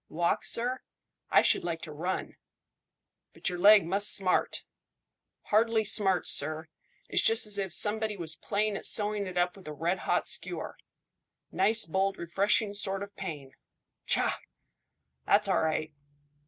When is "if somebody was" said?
7.59-8.33